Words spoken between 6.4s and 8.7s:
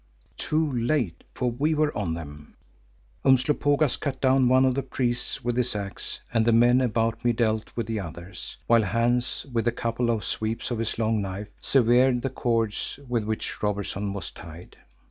the men about me dealt with the others,